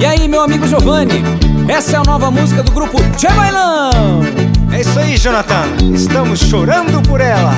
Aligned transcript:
E 0.00 0.06
aí, 0.06 0.28
meu 0.28 0.42
amigo 0.42 0.66
Giovanni, 0.66 1.24
essa 1.68 1.96
é 1.96 1.98
a 1.98 2.02
nova 2.04 2.30
música 2.30 2.62
do 2.62 2.70
grupo 2.70 2.98
Tchê 3.16 3.28
Bailão. 3.28 4.20
É 4.72 4.80
isso 4.80 4.96
aí, 4.98 5.16
Jonathan. 5.16 5.64
Estamos 5.92 6.38
chorando 6.38 7.02
por 7.02 7.20
ela. 7.20 7.52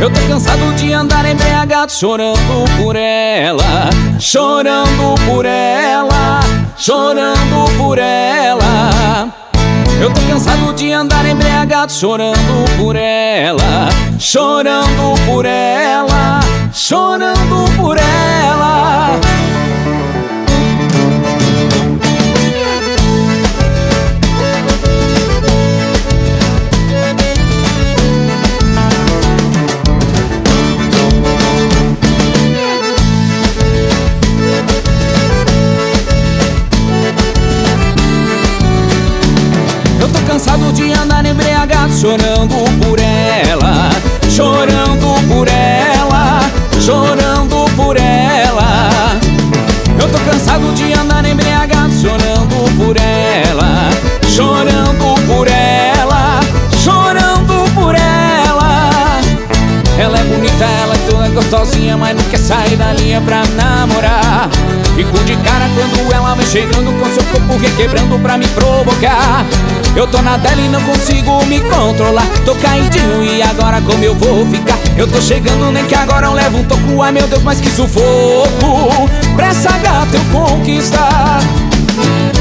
Eu 0.00 0.10
tô 0.10 0.20
cansado 0.28 0.74
de 0.74 0.92
andar 0.92 1.24
embriagado 1.24 1.92
chorando 1.92 2.36
por 2.76 2.96
ela, 2.96 3.88
chorando 4.18 5.14
por 5.26 5.46
ela, 5.46 6.40
chorando 6.76 7.78
por 7.78 7.98
ela. 7.98 9.32
Eu 10.00 10.12
tô 10.12 10.20
cansado 10.22 10.74
de 10.74 10.92
andar 10.92 11.24
embriagado 11.24 11.92
chorando 11.92 12.76
por 12.76 12.96
ela, 12.96 13.88
chorando 14.18 15.14
por 15.24 15.46
ela, 15.46 16.40
chorando 16.72 17.33
de 40.72 40.92
andar 40.92 41.24
embriagado 41.26 41.92
chorando 41.92 42.54
por 42.80 42.98
ela, 42.98 43.90
chorando 44.30 45.28
por 45.28 45.48
ela, 45.48 46.40
chorando 46.80 47.70
por 47.76 47.96
ela. 47.96 49.18
Eu 50.00 50.08
tô 50.08 50.18
cansado 50.30 50.72
de 50.74 50.92
andar 50.92 51.24
embriagado 51.24 51.92
chorando 51.92 52.76
por 52.76 52.96
ela, 52.96 53.90
chorando 54.28 55.14
por 55.26 55.48
ela, 55.48 56.40
chorando 56.82 57.70
por 57.74 57.94
ela. 57.94 59.20
Ela 59.98 60.18
é 60.18 60.24
bonita, 60.24 60.64
ela 60.64 60.94
é 60.94 61.10
toda 61.10 61.28
gostosinha, 61.28 61.96
mas 61.96 62.16
não 62.16 62.24
quer 62.24 62.38
sair 62.38 62.76
da 62.76 62.92
linha 62.92 63.20
pra 63.20 63.42
namorar. 63.56 64.48
Fico 64.96 65.18
de 65.24 65.36
cara 65.36 65.68
quando 65.74 66.12
ela 66.12 66.34
vem 66.34 66.46
chegando 66.46 66.92
com 66.98 67.08
seu 67.12 67.24
corpo 67.24 67.56
requebrando 67.56 68.18
pra 68.20 68.38
me 68.38 68.46
provocar. 68.48 69.44
Eu 69.96 70.08
tô 70.08 70.20
na 70.20 70.36
dela 70.36 70.60
e 70.60 70.68
não 70.68 70.80
consigo 70.82 71.44
me 71.46 71.60
controlar. 71.60 72.26
Tô 72.44 72.54
caidinho 72.56 73.22
e 73.22 73.40
agora 73.42 73.80
como 73.80 74.02
eu 74.02 74.14
vou 74.14 74.44
ficar? 74.46 74.76
Eu 74.96 75.06
tô 75.06 75.20
chegando, 75.20 75.70
nem 75.70 75.84
que 75.84 75.94
agora 75.94 76.26
eu 76.26 76.32
levo 76.32 76.58
um 76.58 76.64
toco. 76.64 77.00
Ai 77.00 77.12
meu 77.12 77.26
Deus, 77.28 77.42
mas 77.42 77.60
que 77.60 77.70
sufoco! 77.70 79.08
Pra 79.36 79.46
essa 79.46 79.70
gata 79.78 80.16
eu 80.16 80.24
conquistar. 80.32 81.40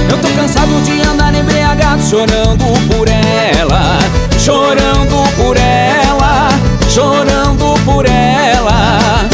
Eu 0.10 0.18
tô 0.18 0.28
cansado 0.30 0.82
de 0.84 1.02
andar 1.02 1.34
embriagado, 1.34 2.02
chorando 2.02 2.66
por 2.88 3.08
ela, 3.08 4.00
chorando 4.40 5.36
por 5.38 5.56
ela, 5.56 6.50
chorando 6.90 7.80
por 7.86 8.06
ela. 8.06 9.30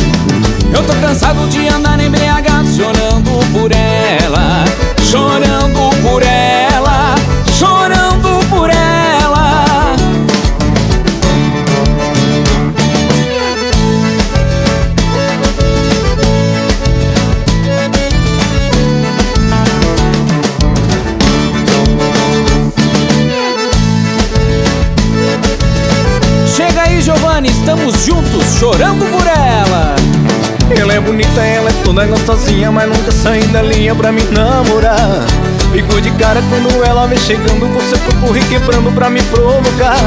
Eu 0.73 0.83
tô 0.83 0.93
cansado 0.95 1.47
de 1.47 1.67
andar 1.67 1.88
chorando 28.69 29.05
por 29.05 29.25
ela. 29.25 29.95
Ela 30.77 30.93
é 30.93 30.99
bonita, 30.99 31.41
ela 31.41 31.69
é 31.69 31.83
toda 31.83 32.05
gostosinha, 32.05 32.71
mas 32.71 32.87
nunca 32.87 33.11
sai 33.11 33.41
da 33.47 33.63
linha 33.63 33.95
pra 33.95 34.11
me 34.11 34.21
namorar. 34.25 35.25
Fico 35.71 35.99
de 35.99 36.11
cara 36.11 36.41
quando 36.49 36.83
ela 36.83 37.07
vem 37.07 37.17
chegando 37.17 37.67
com 37.73 37.81
seu 37.81 37.97
corpo 37.99 38.31
requebrando 38.31 38.91
pra 38.91 39.09
me 39.09 39.21
provocar. 39.23 39.97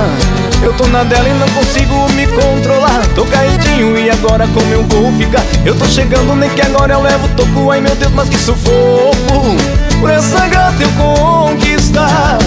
Eu 0.62 0.72
tô 0.74 0.86
na 0.86 1.02
dela 1.02 1.28
e 1.28 1.32
não 1.32 1.48
consigo 1.48 2.12
me 2.12 2.26
controlar. 2.28 3.02
Tô 3.16 3.24
caidinho 3.24 3.98
e 3.98 4.08
agora 4.10 4.46
como 4.54 4.72
eu 4.72 4.84
vou 4.84 5.12
ficar? 5.14 5.42
Eu 5.64 5.74
tô 5.74 5.84
chegando, 5.86 6.36
nem 6.36 6.48
que 6.50 6.62
agora 6.62 6.94
eu 6.94 7.02
levo 7.02 7.28
toco. 7.36 7.70
Ai 7.72 7.80
meu 7.80 7.96
Deus, 7.96 8.12
mas 8.12 8.28
que 8.28 8.38
sufoco! 8.38 9.56
Por 10.00 10.10
essa 10.10 10.46
gata 10.46 10.80
eu 10.80 10.90
conquistar. 10.90 12.38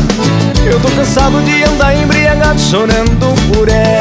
Eu 0.66 0.80
tô 0.80 0.90
cansado 0.90 1.42
de 1.44 1.64
andar 1.64 1.96
embriagado, 1.96 2.60
chorando 2.60 3.54
por 3.54 3.70
ela, 3.70 3.95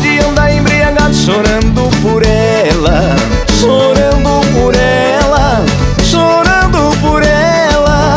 De 0.00 0.18
andar 0.20 0.50
embriagado 0.50 1.14
chorando 1.14 1.90
por 2.02 2.24
ela, 2.24 3.14
chorando 3.60 4.40
por 4.54 4.74
ela, 4.74 5.62
chorando 6.10 6.96
por 7.02 7.22
ela. 7.22 8.16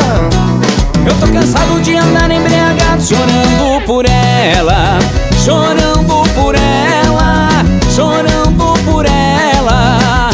Eu 1.05 1.13
tô 1.19 1.27
cansado 1.27 1.81
de 1.81 1.97
andar 1.97 2.31
embriagado 2.31 3.03
chorando 3.03 3.85
por 3.85 4.05
ela, 4.05 4.97
chorando 5.43 6.23
por 6.33 6.55
ela, 6.55 7.49
chorando 7.93 8.73
por 8.85 9.05
ela. 9.05 10.29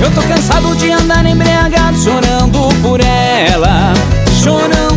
Eu 0.00 0.10
tô 0.12 0.22
cansado 0.22 0.76
de 0.76 0.92
andar 0.92 1.26
embriagado 1.26 1.98
chorando 1.98 2.68
por 2.82 3.00
ela, 3.00 3.92
chorando 4.42 4.87